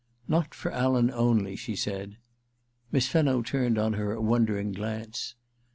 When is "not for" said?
0.27-0.71